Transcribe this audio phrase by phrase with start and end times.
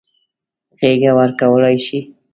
[0.79, 1.99] غېږه ورکولای شي.